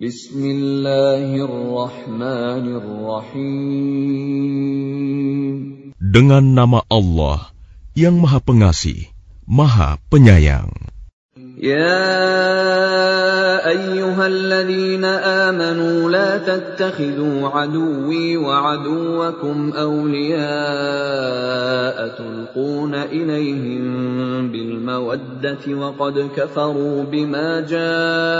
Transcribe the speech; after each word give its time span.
بسم 0.00 0.40
الله 0.48 1.28
الرحمن 1.44 2.66
الرحيم 2.72 5.52
Dengan 6.00 6.56
nama 6.56 6.80
Allah 6.88 7.52
yang 7.92 8.16
Maha 8.16 8.40
Pengasih, 8.40 9.12
Maha 9.44 10.00
Penyayang. 10.08 10.72
يا 11.60 12.08
أيها 13.60 14.24
الذين 14.26 15.04
آمنوا 15.04 16.08
لا 16.08 16.40
تتخذوا 16.40 17.48
عدوي 17.52 18.36
وعدوكم 18.36 19.56
أولياء 19.72 21.96
تلقون 22.08 22.94
إليهم 22.94 23.82
بالمودة 24.52 25.64
وقد 25.76 26.16
كفروا 26.36 26.96
بما 27.12 27.60
جاءوا 27.68 28.39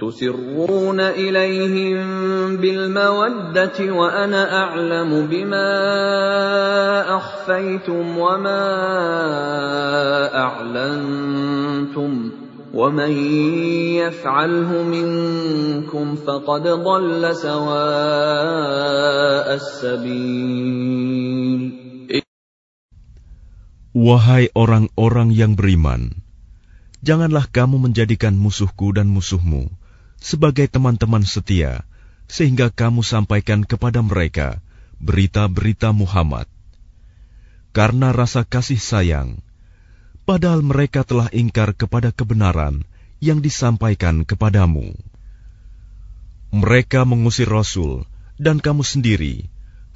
تسرون 0.00 1.00
إليهم 1.00 1.96
بالمودة 2.56 3.78
وأنا 3.92 4.42
أعلم 4.56 5.10
بما 5.30 5.70
أخفيتم 7.16 8.18
وما 8.18 8.64
أعلنتم 10.40 12.30
ومن 12.74 13.10
يفعله 14.00 14.82
منكم 14.82 16.06
فقد 16.16 16.62
ضل 16.68 17.22
سواء 17.36 19.46
السبيل 19.54 21.80
Wahai 23.90 24.46
orang-orang 24.54 25.34
yang 25.34 25.58
beriman, 25.58 26.14
janganlah 27.02 27.50
kamu 27.50 27.90
menjadikan 27.90 28.38
musuhku 28.38 28.94
dan 28.94 29.10
musuhmu 29.10 29.66
sebagai 30.20 30.68
teman-teman 30.68 31.24
setia, 31.24 31.82
sehingga 32.30 32.68
kamu 32.70 33.00
sampaikan 33.00 33.64
kepada 33.64 34.04
mereka 34.04 34.60
berita-berita 35.02 35.90
Muhammad. 35.96 36.46
Karena 37.72 38.12
rasa 38.12 38.44
kasih 38.44 38.78
sayang, 38.78 39.40
padahal 40.28 40.60
mereka 40.60 41.02
telah 41.02 41.32
ingkar 41.32 41.72
kepada 41.72 42.12
kebenaran 42.12 42.84
yang 43.18 43.40
disampaikan 43.40 44.22
kepadamu. 44.28 44.92
Mereka 46.52 47.06
mengusir 47.08 47.46
Rasul 47.48 48.04
dan 48.36 48.58
kamu 48.60 48.82
sendiri 48.84 49.46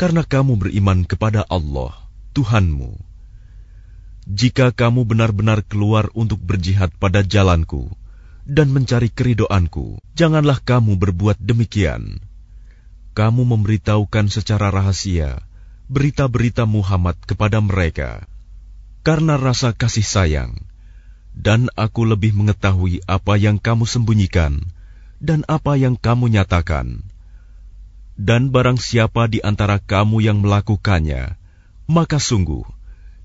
karena 0.00 0.22
kamu 0.24 0.54
beriman 0.56 1.02
kepada 1.04 1.42
Allah, 1.50 1.92
Tuhanmu. 2.32 2.94
Jika 4.30 4.70
kamu 4.72 5.02
benar-benar 5.04 5.60
keluar 5.66 6.08
untuk 6.16 6.38
berjihad 6.40 6.94
pada 6.96 7.26
jalanku, 7.26 7.90
dan 8.46 8.70
mencari 8.72 9.08
keridoanku. 9.08 9.98
Janganlah 10.16 10.60
kamu 10.62 11.00
berbuat 11.00 11.40
demikian. 11.40 12.20
Kamu 13.16 13.42
memberitahukan 13.48 14.28
secara 14.28 14.68
rahasia 14.68 15.40
berita-berita 15.88 16.64
Muhammad 16.68 17.16
kepada 17.28 17.60
mereka 17.62 18.24
karena 19.04 19.36
rasa 19.36 19.76
kasih 19.76 20.02
sayang, 20.06 20.50
dan 21.36 21.68
aku 21.76 22.08
lebih 22.08 22.32
mengetahui 22.32 23.04
apa 23.04 23.36
yang 23.36 23.60
kamu 23.60 23.84
sembunyikan 23.84 24.64
dan 25.20 25.44
apa 25.48 25.76
yang 25.76 25.94
kamu 25.96 26.32
nyatakan. 26.36 27.04
Dan 28.14 28.54
barang 28.54 28.78
siapa 28.78 29.26
di 29.26 29.42
antara 29.42 29.82
kamu 29.82 30.22
yang 30.22 30.38
melakukannya, 30.42 31.34
maka 31.90 32.18
sungguh 32.22 32.62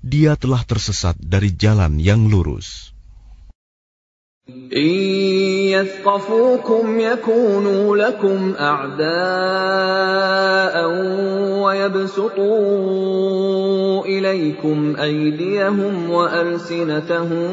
dia 0.02 0.34
telah 0.34 0.62
tersesat 0.66 1.14
dari 1.22 1.54
jalan 1.54 1.98
yang 2.02 2.26
lurus. 2.26 2.89
إن 4.70 4.94
يثقفوكم 5.76 6.84
يكونوا 7.00 7.96
لكم 7.96 8.54
أعداء 8.58 10.76
ويبسطوا 11.62 14.04
إليكم 14.04 14.96
أيديهم 15.02 16.10
وألسنتهم 16.10 17.48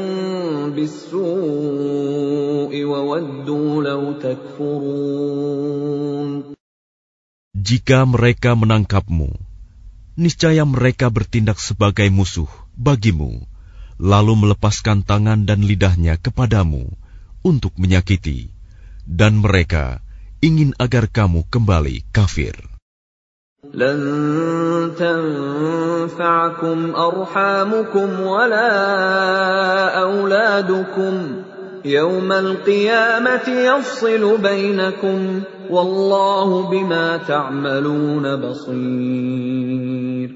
بالسوء 0.76 2.84
وودوا 2.84 3.84
لو 3.84 4.02
تكفرون 4.22 6.58
Jika 7.68 8.00
mereka 8.06 8.54
menangkapmu, 8.54 9.28
niscaya 10.24 10.62
mereka 10.64 11.10
bertindak 11.16 11.58
sebagai 11.60 12.06
musuh 12.14 12.46
bagimu 12.78 13.34
lalu 13.98 14.34
melepaskan 14.48 15.02
tangan 15.02 15.46
dan 15.46 15.66
lidahnya 15.66 16.22
kepadamu 16.22 16.86
untuk 17.42 17.74
menyakiti, 17.82 18.54
dan 19.10 19.38
mereka 19.42 20.02
ingin 20.42 20.72
agar 20.78 21.10
kamu 21.10 21.46
kembali 21.50 22.06
kafir. 22.14 22.56
لن 23.74 24.00
تنفعكم 24.96 26.78
أرحامكم 26.96 28.10
ولا 28.22 28.74
أولادكم 30.08 31.14
يوم 31.86 32.30
القيامة 32.32 33.48
يفصل 33.50 34.24
بينكم 34.38 35.42
والله 35.70 36.50
بما 36.72 37.18
تعملون 37.18 38.26
بصير 38.40 40.30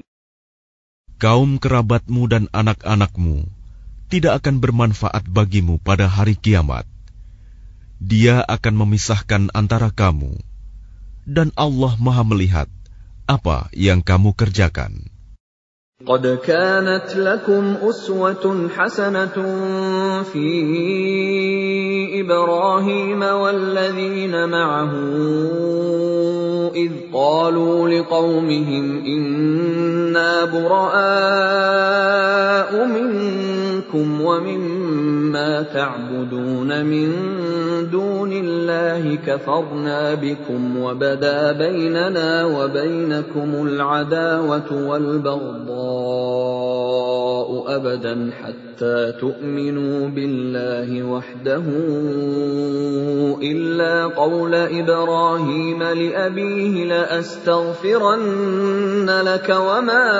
kaum 1.24 1.62
kerabatmu 1.62 2.26
dan 2.26 2.44
anak-anakmu 2.50 3.46
tidak 4.10 4.42
akan 4.42 4.58
bermanfaat 4.58 5.22
bagimu 5.30 5.78
pada 5.78 6.10
hari 6.10 6.34
kiamat. 6.34 6.82
Dia 8.02 8.42
akan 8.42 8.74
memisahkan 8.82 9.42
antara 9.54 9.94
kamu, 9.94 10.34
dan 11.22 11.54
Allah 11.54 11.94
Maha 12.02 12.24
Melihat 12.26 12.66
apa 13.30 13.70
yang 13.70 14.02
kamu 14.02 14.34
kerjakan. 14.34 15.06
قد 16.02 16.26
كانت 16.26 17.14
لكم 17.14 17.64
أسوة 17.86 18.42
حسنة 18.74 19.34
في 20.34 20.48
إبراهيم 22.12 23.22
والذين 23.22 24.48
معه 24.48 24.90
إذ 26.74 26.90
قالوا 27.14 27.88
لقومهم 27.88 29.04
إنا 29.04 30.44
براء 30.44 32.86
منكم 32.86 34.20
ومما 34.20 35.62
تعبدون 35.62 36.84
من 36.84 37.12
دون 37.92 38.32
الله 38.32 39.14
كفرنا 39.26 40.14
بكم 40.14 40.78
وبدا 40.80 41.52
بيننا 41.52 42.44
وبينكم 42.44 43.66
العداوة 43.68 44.88
والبغضاء 44.88 46.51
أبدا 47.50 48.30
حتى 48.42 49.12
تؤمنوا 49.20 50.08
بالله 50.08 51.02
وحده 51.02 51.64
إلا 53.42 54.06
قول 54.06 54.54
إبراهيم 54.54 55.82
لأبيه 55.82 56.84
لأستغفرن 56.84 59.10
لك 59.26 59.48
وما 59.60 60.10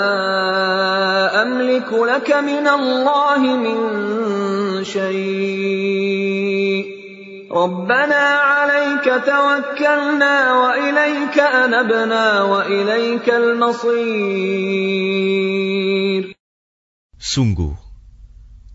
أملك 1.42 1.92
لك 1.92 2.30
من 2.32 2.68
الله 2.68 3.40
من 3.56 3.78
شيء 4.84 6.92
ربنا 7.52 8.24
عليك 8.40 9.04
توكلنا 9.04 10.52
واليك 10.60 11.38
انبنا 11.38 12.42
واليك 12.42 13.30
المصير 13.34 16.31
Sungguh, 17.22 17.78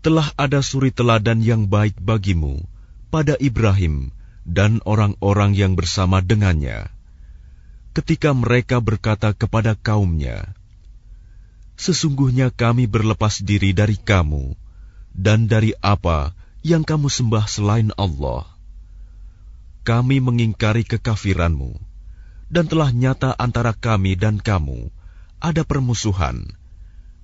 telah 0.00 0.32
ada 0.40 0.64
suri 0.64 0.88
teladan 0.88 1.44
yang 1.44 1.68
baik 1.68 2.00
bagimu 2.00 2.64
pada 3.12 3.36
Ibrahim 3.36 4.08
dan 4.48 4.80
orang-orang 4.88 5.52
yang 5.52 5.76
bersama 5.76 6.24
dengannya, 6.24 6.88
ketika 7.92 8.32
mereka 8.32 8.80
berkata 8.80 9.36
kepada 9.36 9.76
kaumnya, 9.76 10.56
"Sesungguhnya 11.76 12.48
kami 12.48 12.88
berlepas 12.88 13.36
diri 13.44 13.76
dari 13.76 14.00
kamu 14.00 14.56
dan 15.12 15.44
dari 15.44 15.76
apa 15.84 16.32
yang 16.64 16.88
kamu 16.88 17.12
sembah 17.12 17.44
selain 17.44 17.92
Allah. 18.00 18.48
Kami 19.84 20.24
mengingkari 20.24 20.88
kekafiranmu, 20.88 21.76
dan 22.48 22.64
telah 22.64 22.96
nyata 22.96 23.36
antara 23.36 23.76
kami 23.76 24.16
dan 24.16 24.40
kamu 24.40 24.88
ada 25.36 25.68
permusuhan." 25.68 26.56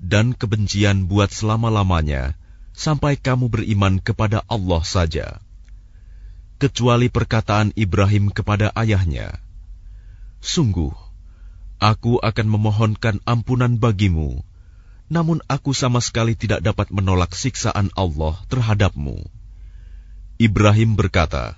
dan 0.02 0.32
kebencian 0.34 1.06
buat 1.10 1.30
selama-lamanya 1.30 2.34
sampai 2.74 3.14
kamu 3.14 3.50
beriman 3.52 4.02
kepada 4.02 4.42
Allah 4.50 4.82
saja. 4.82 5.26
Kecuali 6.58 7.10
perkataan 7.12 7.74
Ibrahim 7.76 8.30
kepada 8.32 8.70
ayahnya, 8.78 9.36
Sungguh, 10.44 10.92
aku 11.80 12.20
akan 12.20 12.46
memohonkan 12.52 13.16
ampunan 13.24 13.80
bagimu, 13.80 14.44
namun 15.08 15.40
aku 15.48 15.72
sama 15.72 16.04
sekali 16.04 16.36
tidak 16.36 16.60
dapat 16.60 16.92
menolak 16.92 17.32
siksaan 17.32 17.88
Allah 17.96 18.36
terhadapmu. 18.52 19.24
Ibrahim 20.36 21.00
berkata, 21.00 21.56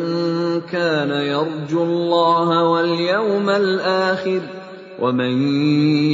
كان 0.72 1.08
يرجو 1.10 1.82
الله 1.84 2.48
واليوم 2.68 3.48
الآخر 3.50 4.40
ومن 4.98 5.32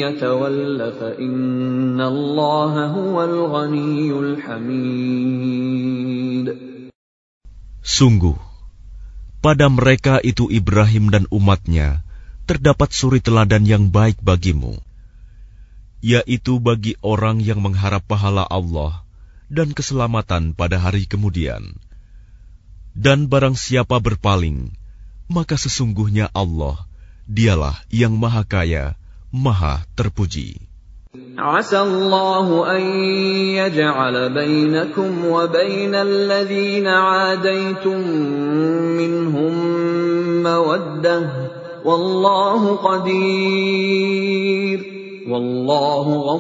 يتول 0.05 0.93
فإن 1.01 2.01
الله 2.01 2.75
هو 2.87 3.17
الغني 3.25 4.11
الحميد. 4.37 6.49
Sungguh 7.81 8.37
pada 9.49 9.65
mereka 9.73 10.21
itu 10.21 10.53
Ibrahim 10.53 11.09
dan 11.09 11.25
umatnya 11.33 12.05
terdapat 12.45 12.93
suri 12.93 13.17
teladan 13.25 13.65
yang 13.65 13.89
baik 13.89 14.21
bagimu, 14.21 14.77
yaitu 16.05 16.61
bagi 16.61 17.01
orang 17.01 17.41
yang 17.41 17.65
mengharap 17.65 18.05
pahala 18.05 18.45
Allah 18.45 19.09
dan 19.49 19.73
keselamatan 19.73 20.53
pada 20.53 20.77
hari 20.77 21.09
kemudian. 21.09 21.65
Dan 22.93 23.33
barang 23.33 23.57
siapa 23.57 23.97
berpaling, 23.97 24.69
maka 25.33 25.57
sesungguhnya 25.57 26.29
Allah, 26.37 26.85
dialah 27.25 27.81
yang 27.89 28.13
maha 28.21 28.45
kaya, 28.45 29.01
maha 29.33 29.81
terpuji. 29.97 30.61
Asallahu 31.41 32.69
bainakum 32.69 35.09
minhum 38.93 40.53
Wallahu 41.89 42.71
Qadir, 42.85 44.79
Wallahu 45.33 46.37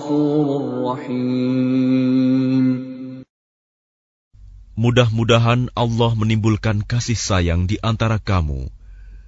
Mudah-mudahan 4.77 5.73
Allah 5.73 6.13
menimbulkan 6.13 6.85
kasih 6.85 7.17
sayang 7.17 7.65
di 7.65 7.81
antara 7.81 8.21
kamu 8.21 8.69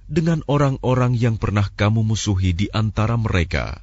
dengan 0.05 0.45
orang-orang 0.45 1.17
yang 1.17 1.41
pernah 1.41 1.65
kamu 1.73 2.05
musuhi 2.05 2.53
di 2.53 2.69
antara 2.77 3.17
mereka. 3.17 3.81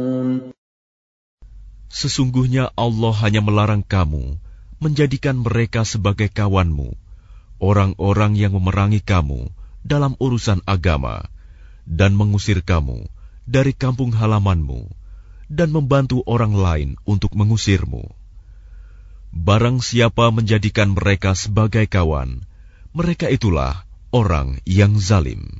Sesungguhnya 1.91 2.71
Allah 2.79 3.11
hanya 3.19 3.43
melarang 3.43 3.83
kamu 3.83 4.39
menjadikan 4.79 5.35
mereka 5.43 5.83
sebagai 5.83 6.31
kawanmu, 6.31 6.95
orang-orang 7.59 8.39
yang 8.39 8.55
memerangi 8.55 9.03
kamu 9.03 9.51
dalam 9.83 10.15
urusan 10.23 10.63
agama, 10.63 11.19
dan 11.83 12.15
mengusir 12.15 12.63
kamu 12.63 13.11
dari 13.43 13.75
kampung 13.75 14.15
halamanmu, 14.15 14.87
dan 15.51 15.75
membantu 15.75 16.23
orang 16.31 16.55
lain 16.55 16.89
untuk 17.03 17.35
mengusirmu. 17.35 18.07
Barang 19.35 19.83
siapa 19.83 20.31
menjadikan 20.31 20.95
mereka 20.95 21.35
sebagai 21.35 21.91
kawan, 21.91 22.47
mereka 22.95 23.27
itulah 23.27 23.83
orang 24.15 24.63
yang 24.63 24.95
zalim. 24.95 25.59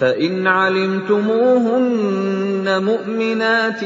فإن 0.00 0.46
علمتموهن 0.46 2.66
مؤمنات 2.84 3.80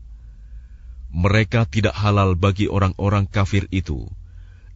Mereka 1.12 1.67
tidak 1.69 1.93
halal 1.99 2.37
bagi 2.38 2.69
orang-orang 2.71 3.26
kafir 3.29 3.67
itu, 3.75 4.07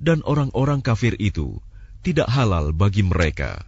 dan 0.02 0.20
orang-orang 0.26 0.82
kafir 0.84 1.14
itu 1.22 1.60
tidak 2.04 2.26
halal 2.28 2.74
bagi 2.76 3.00
mereka. 3.06 3.62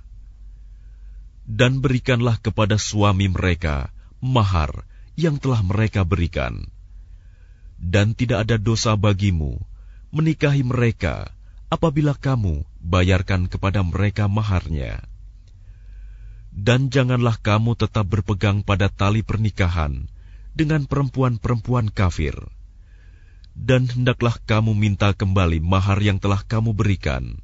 Dan 1.49 1.81
berikanlah 1.87 2.37
kepada 2.45 2.75
suami 2.77 3.31
mereka 3.33 3.89
mahar 4.21 4.85
yang 5.17 5.39
telah 5.41 5.63
mereka 5.65 6.03
berikan, 6.05 6.67
dan 7.81 8.11
tidak 8.13 8.43
ada 8.45 8.59
dosa 8.61 8.93
bagimu 9.01 9.55
menikahi 10.13 10.61
mereka 10.67 11.31
apabila 11.73 12.13
kamu 12.19 12.67
bayarkan 12.85 13.47
kepada 13.49 13.81
mereka 13.87 14.27
maharnya 14.29 15.01
dan 16.59 16.91
janganlah 16.91 17.39
kamu 17.39 17.79
tetap 17.79 18.11
berpegang 18.11 18.67
pada 18.67 18.91
tali 18.91 19.23
pernikahan 19.23 20.11
dengan 20.59 20.91
perempuan-perempuan 20.91 21.87
kafir, 21.95 22.35
dan 23.55 23.87
hendaklah 23.87 24.35
kamu 24.43 24.75
minta 24.75 25.15
kembali 25.15 25.63
mahar 25.63 26.03
yang 26.03 26.19
telah 26.19 26.43
kamu 26.43 26.75
berikan. 26.75 27.39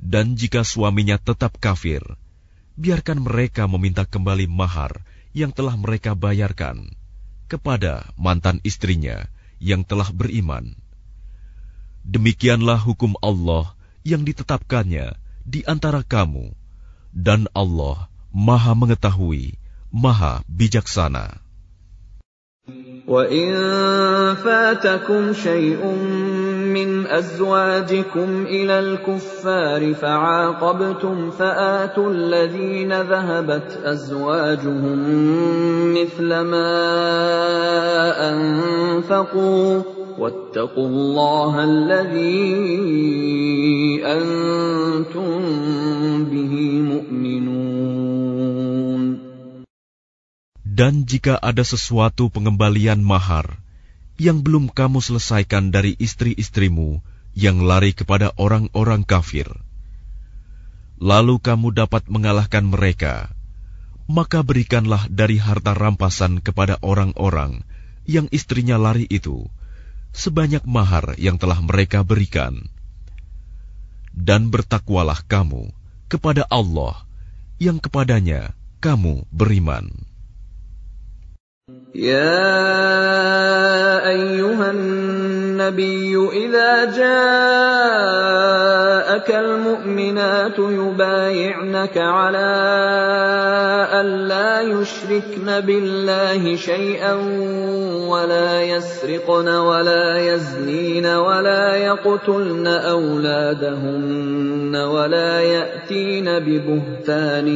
Dan 0.00 0.38
jika 0.40 0.64
suaminya 0.64 1.20
tetap 1.20 1.60
kafir, 1.60 2.00
biarkan 2.80 3.20
mereka 3.20 3.68
meminta 3.68 4.08
kembali 4.08 4.48
mahar 4.48 5.04
yang 5.36 5.52
telah 5.52 5.76
mereka 5.76 6.16
bayarkan 6.16 6.88
kepada 7.44 8.08
mantan 8.16 8.64
istrinya 8.64 9.28
yang 9.60 9.84
telah 9.84 10.08
beriman. 10.14 10.72
Demikianlah 12.08 12.80
hukum 12.80 13.18
Allah 13.20 13.76
yang 14.00 14.24
ditetapkannya 14.24 15.12
di 15.44 15.60
antara 15.68 16.00
kamu. 16.00 16.56
dan 17.14 17.48
Allah 17.56 18.08
Maha 18.34 18.72
mengetahui, 18.76 19.56
Maha 19.92 20.44
bijaksana. 20.48 21.40
وَإِن 23.08 23.48
فَاتَكُمْ 24.44 25.32
شَيْءٌ 25.32 25.80
مِّنْ 26.76 27.06
أَزْوَاجِكُمْ 27.08 28.28
إِلَى 28.46 28.76
الْكُفَّارِ 28.80 29.82
فَعَاقَبْتُمْ 29.94 31.16
فَآتُوا 31.30 32.08
الَّذِينَ 32.12 32.92
ذَهَبَتْ 32.92 33.80
أَزْوَاجُهُم 33.84 34.98
مِّثْلَ 35.96 36.28
مَا 36.28 36.76
أَنفَقُوا 38.28 39.70
وَاتَّقُوا 40.18 40.86
اللَّهَ 40.92 41.52
الَّذِي 41.64 42.60
أَنتُم 44.04 45.32
بِهِ 46.28 46.52
Dan 50.78 51.10
jika 51.10 51.34
ada 51.42 51.66
sesuatu 51.66 52.30
pengembalian 52.30 53.02
mahar 53.02 53.58
yang 54.14 54.46
belum 54.46 54.70
kamu 54.70 55.02
selesaikan 55.02 55.74
dari 55.74 55.98
istri-istrimu 55.98 57.02
yang 57.34 57.66
lari 57.66 57.90
kepada 57.90 58.30
orang-orang 58.38 59.02
kafir, 59.02 59.50
lalu 61.02 61.42
kamu 61.42 61.74
dapat 61.74 62.06
mengalahkan 62.06 62.62
mereka, 62.62 63.26
maka 64.06 64.46
berikanlah 64.46 65.02
dari 65.10 65.42
harta 65.42 65.74
rampasan 65.74 66.38
kepada 66.38 66.78
orang-orang 66.78 67.66
yang 68.06 68.30
istrinya 68.30 68.78
lari 68.78 69.10
itu 69.10 69.50
sebanyak 70.14 70.62
mahar 70.62 71.18
yang 71.18 71.42
telah 71.42 71.58
mereka 71.58 72.06
berikan. 72.06 72.54
Dan 74.14 74.54
bertakwalah 74.54 75.26
kamu 75.26 75.74
kepada 76.06 76.46
Allah 76.46 77.02
yang 77.58 77.82
kepadanya 77.82 78.54
kamu 78.78 79.26
beriman. 79.34 80.06
يَا 81.94 82.56
أَيُّهَا 84.08 84.70
النبي 85.58 86.14
إذا 86.46 86.84
جاءك 86.84 89.34
المؤمنات 89.34 90.58
يبايعنك 90.58 91.98
على 91.98 92.48
أن 93.90 94.06
لا 94.06 94.60
يشركن 94.62 95.60
بالله 95.66 96.56
شيئا 96.56 97.14
ولا 98.08 98.62
يسرقن 98.62 99.48
ولا 99.48 100.18
يزنين 100.34 101.06
ولا 101.06 101.74
يقتلن 101.76 102.66
أولادهن 102.66 104.76
ولا 104.76 105.40
يأتين 105.40 106.24
ببهتان 106.38 107.48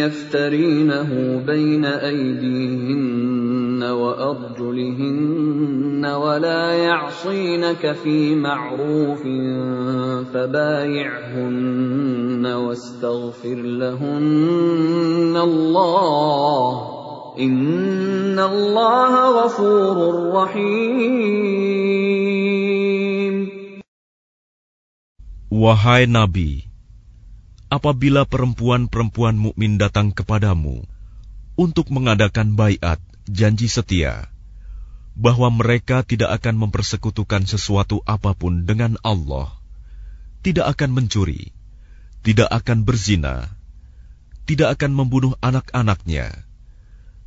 يفترينه 0.00 1.40
بين 1.46 1.84
أيديهن 1.84 3.82
وأرجلهن 3.82 5.89
ولا 6.06 6.72
يعصينك 6.78 7.92
في 8.02 8.34
معروف 8.34 9.22
فبايعهن 10.32 12.46
واستغفر 12.46 13.54
لهن 13.54 15.36
الله 15.36 16.74
إن 17.38 18.38
الله 18.38 19.12
غفور 19.44 19.96
رحيم 20.32 22.20
Wahai 25.50 26.06
Nabi, 26.06 26.62
apabila 27.68 28.22
perempuan-perempuan 28.22 29.34
mukmin 29.34 29.82
datang 29.82 30.14
kepadamu 30.14 30.86
untuk 31.58 31.90
mengadakan 31.90 32.54
baiat 32.54 33.02
janji 33.28 33.66
setia, 33.68 34.30
bahwa 35.18 35.50
mereka 35.50 36.02
tidak 36.06 36.30
akan 36.42 36.56
mempersekutukan 36.68 37.46
sesuatu 37.48 38.02
apapun 38.06 38.66
dengan 38.68 38.98
Allah, 39.02 39.50
tidak 40.46 40.78
akan 40.78 40.90
mencuri, 40.94 41.50
tidak 42.22 42.50
akan 42.50 42.86
berzina, 42.86 43.50
tidak 44.46 44.78
akan 44.78 44.92
membunuh 44.94 45.34
anak-anaknya, 45.42 46.30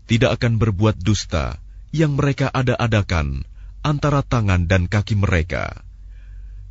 tidak 0.08 0.40
akan 0.40 0.60
berbuat 0.60 1.00
dusta 1.00 1.60
yang 1.94 2.16
mereka 2.20 2.50
ada-adakan 2.52 3.44
antara 3.84 4.24
tangan 4.24 4.66
dan 4.66 4.88
kaki 4.88 5.14
mereka, 5.20 5.84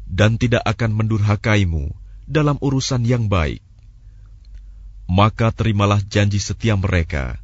dan 0.08 0.40
tidak 0.40 0.64
akan 0.64 0.96
mendurhakaimu 0.96 1.92
dalam 2.24 2.56
urusan 2.64 3.04
yang 3.04 3.28
baik. 3.28 3.60
Maka 5.12 5.52
terimalah 5.52 6.00
janji 6.08 6.40
setia 6.40 6.72
mereka 6.72 7.41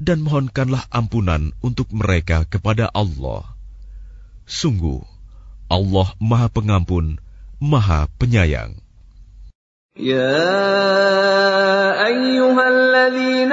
dan 0.00 0.24
mohonkanlah 0.24 0.88
ampunan 0.90 1.52
untuk 1.60 1.92
mereka 1.92 2.48
kepada 2.48 2.88
Allah. 2.90 3.44
Sungguh, 4.48 5.04
Allah 5.68 6.08
Maha 6.18 6.48
Pengampun, 6.50 7.20
Maha 7.60 8.08
Penyayang. 8.18 8.80
Ya 10.00 10.88
أيها 12.00 12.64
الذين 12.68 13.52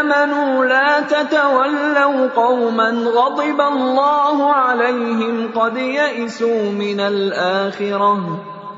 آمنوا 0.00 0.64
لا 0.64 1.00
تتولوا 1.08 2.16
قوما 2.36 2.90
غضب 3.12 3.60
الله 3.60 4.36
عليهم 4.52 5.34
قد 5.56 5.76
يئسوا 5.76 6.72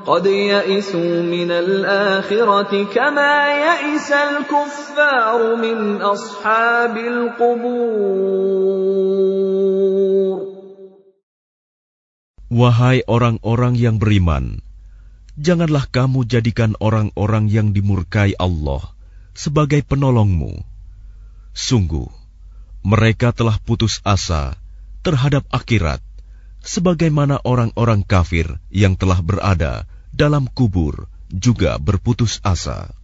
قد 0.01 0.25
يئسوا 0.25 1.21
من 1.21 1.45
الآخرة 1.51 2.73
كما 2.89 3.33
يئس 3.65 4.09
الكفار 4.11 5.41
من 5.55 6.01
أصحاب 6.01 6.95
القبور 6.97 8.11
Wahai 12.51 12.99
orang-orang 13.07 13.79
yang 13.79 13.95
beriman, 13.95 14.59
janganlah 15.39 15.87
kamu 15.87 16.27
jadikan 16.27 16.75
orang-orang 16.83 17.47
yang 17.47 17.71
dimurkai 17.71 18.35
Allah 18.35 18.83
sebagai 19.31 19.79
penolongmu. 19.87 20.59
Sungguh, 21.55 22.11
mereka 22.83 23.31
telah 23.31 23.55
putus 23.63 24.03
asa 24.03 24.59
terhadap 24.99 25.47
akhirat 25.47 26.03
sebagaimana 26.61 27.41
orang-orang 27.41 28.05
kafir 28.05 28.45
yang 28.69 28.93
telah 28.93 29.19
berada 29.21 29.89
dalam 30.13 30.45
kubur 30.45 31.09
juga 31.33 31.81
berputus 31.81 32.37
asa. 32.45 33.00